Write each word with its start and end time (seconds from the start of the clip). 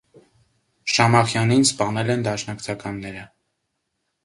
Շամախյանին 0.93 1.67
սպանել 1.73 2.11
են 2.15 2.25
դաշնակցականները։ 2.29 3.29